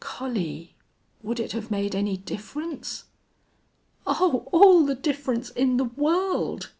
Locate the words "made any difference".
1.69-3.03